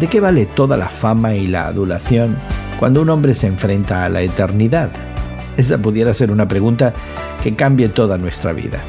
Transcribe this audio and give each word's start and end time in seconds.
¿De 0.00 0.06
qué 0.06 0.18
vale 0.18 0.46
toda 0.46 0.78
la 0.78 0.88
fama 0.88 1.34
y 1.34 1.46
la 1.46 1.66
adulación 1.66 2.38
cuando 2.78 3.02
un 3.02 3.10
hombre 3.10 3.34
se 3.34 3.46
enfrenta 3.46 4.06
a 4.06 4.08
la 4.08 4.22
eternidad? 4.22 4.88
Esa 5.58 5.76
pudiera 5.76 6.14
ser 6.14 6.30
una 6.30 6.48
pregunta 6.48 6.94
que 7.42 7.54
cambie 7.54 7.90
toda 7.90 8.16
nuestra 8.16 8.54
vida. 8.54 8.80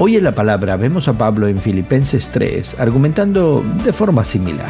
Hoy 0.00 0.16
en 0.16 0.24
la 0.24 0.34
palabra 0.34 0.76
vemos 0.76 1.06
a 1.06 1.12
Pablo 1.12 1.46
en 1.46 1.58
Filipenses 1.58 2.30
3 2.32 2.80
argumentando 2.80 3.62
de 3.84 3.92
forma 3.92 4.24
similar. 4.24 4.66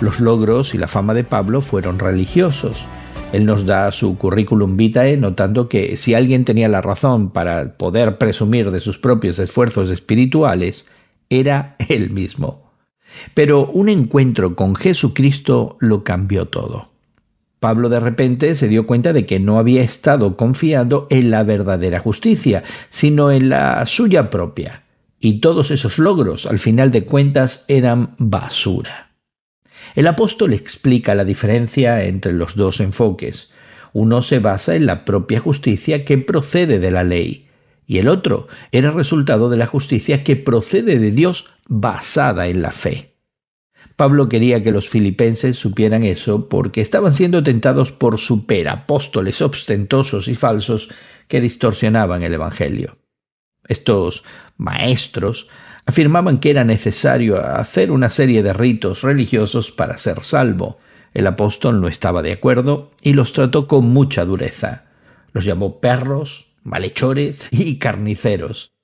Los 0.00 0.18
logros 0.18 0.74
y 0.74 0.78
la 0.78 0.88
fama 0.88 1.14
de 1.14 1.22
Pablo 1.22 1.60
fueron 1.60 2.00
religiosos. 2.00 2.86
Él 3.32 3.46
nos 3.46 3.66
da 3.66 3.92
su 3.92 4.18
currículum 4.18 4.76
vitae 4.76 5.16
notando 5.16 5.68
que 5.68 5.96
si 5.96 6.14
alguien 6.14 6.44
tenía 6.44 6.68
la 6.68 6.82
razón 6.82 7.30
para 7.30 7.76
poder 7.76 8.18
presumir 8.18 8.72
de 8.72 8.80
sus 8.80 8.98
propios 8.98 9.38
esfuerzos 9.38 9.90
espirituales, 9.90 10.86
era 11.30 11.76
él 11.88 12.10
mismo. 12.10 12.65
Pero 13.34 13.66
un 13.66 13.88
encuentro 13.88 14.54
con 14.54 14.74
Jesucristo 14.74 15.76
lo 15.80 16.04
cambió 16.04 16.46
todo. 16.46 16.90
Pablo 17.60 17.88
de 17.88 18.00
repente 18.00 18.54
se 18.54 18.68
dio 18.68 18.86
cuenta 18.86 19.12
de 19.12 19.26
que 19.26 19.40
no 19.40 19.58
había 19.58 19.82
estado 19.82 20.36
confiando 20.36 21.06
en 21.10 21.30
la 21.30 21.42
verdadera 21.42 22.00
justicia, 22.00 22.64
sino 22.90 23.30
en 23.30 23.48
la 23.48 23.84
suya 23.86 24.30
propia. 24.30 24.82
Y 25.18 25.40
todos 25.40 25.70
esos 25.70 25.98
logros, 25.98 26.46
al 26.46 26.58
final 26.58 26.90
de 26.90 27.04
cuentas, 27.04 27.64
eran 27.68 28.10
basura. 28.18 29.10
El 29.94 30.06
apóstol 30.06 30.52
explica 30.52 31.14
la 31.14 31.24
diferencia 31.24 32.04
entre 32.04 32.32
los 32.32 32.54
dos 32.54 32.80
enfoques. 32.80 33.50
Uno 33.94 34.20
se 34.20 34.40
basa 34.40 34.76
en 34.76 34.84
la 34.84 35.06
propia 35.06 35.40
justicia 35.40 36.04
que 36.04 36.18
procede 36.18 36.78
de 36.78 36.90
la 36.90 37.02
ley, 37.02 37.45
y 37.86 37.98
el 37.98 38.08
otro 38.08 38.48
era 38.72 38.90
resultado 38.90 39.48
de 39.48 39.56
la 39.56 39.66
justicia 39.66 40.24
que 40.24 40.36
procede 40.36 40.98
de 40.98 41.10
Dios 41.10 41.50
basada 41.68 42.48
en 42.48 42.62
la 42.62 42.72
fe. 42.72 43.16
Pablo 43.96 44.28
quería 44.28 44.62
que 44.62 44.72
los 44.72 44.88
filipenses 44.88 45.56
supieran 45.56 46.04
eso 46.04 46.48
porque 46.48 46.82
estaban 46.82 47.14
siendo 47.14 47.42
tentados 47.42 47.92
por 47.92 48.18
superapóstoles 48.18 49.40
ostentosos 49.40 50.28
y 50.28 50.34
falsos 50.34 50.90
que 51.28 51.40
distorsionaban 51.40 52.22
el 52.22 52.34
Evangelio. 52.34 52.98
Estos 53.66 54.22
maestros 54.58 55.48
afirmaban 55.86 56.38
que 56.38 56.50
era 56.50 56.64
necesario 56.64 57.40
hacer 57.40 57.90
una 57.90 58.10
serie 58.10 58.42
de 58.42 58.52
ritos 58.52 59.02
religiosos 59.02 59.70
para 59.70 59.98
ser 59.98 60.22
salvo. 60.22 60.78
El 61.14 61.26
apóstol 61.26 61.80
no 61.80 61.88
estaba 61.88 62.22
de 62.22 62.32
acuerdo 62.32 62.90
y 63.00 63.14
los 63.14 63.32
trató 63.32 63.66
con 63.66 63.88
mucha 63.88 64.24
dureza. 64.24 64.84
Los 65.32 65.44
llamó 65.44 65.80
perros, 65.80 66.45
malhechores 66.66 67.48
y 67.50 67.78
carniceros. 67.78 68.74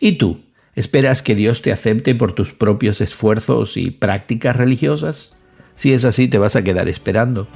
¿Y 0.00 0.12
tú? 0.12 0.40
¿Esperas 0.74 1.22
que 1.22 1.34
Dios 1.34 1.62
te 1.62 1.72
acepte 1.72 2.14
por 2.14 2.32
tus 2.32 2.52
propios 2.52 3.00
esfuerzos 3.00 3.76
y 3.76 3.90
prácticas 3.90 4.56
religiosas? 4.56 5.36
Si 5.74 5.92
es 5.92 6.04
así, 6.04 6.28
te 6.28 6.38
vas 6.38 6.56
a 6.56 6.62
quedar 6.62 6.88
esperando. 6.88 7.48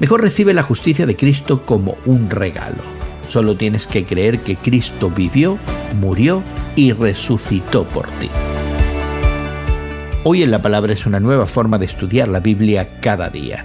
Mejor 0.00 0.20
recibe 0.20 0.54
la 0.54 0.62
justicia 0.62 1.06
de 1.06 1.16
Cristo 1.16 1.64
como 1.64 1.96
un 2.04 2.30
regalo. 2.30 2.82
Solo 3.28 3.56
tienes 3.56 3.86
que 3.86 4.04
creer 4.04 4.40
que 4.40 4.56
Cristo 4.56 5.10
vivió, 5.10 5.58
murió 5.98 6.42
y 6.76 6.92
resucitó 6.92 7.84
por 7.84 8.06
ti. 8.20 8.30
Hoy 10.24 10.42
en 10.42 10.50
la 10.50 10.60
Palabra 10.60 10.92
es 10.92 11.06
una 11.06 11.20
nueva 11.20 11.46
forma 11.46 11.78
de 11.78 11.86
estudiar 11.86 12.28
la 12.28 12.40
Biblia 12.40 13.00
cada 13.00 13.30
día. 13.30 13.64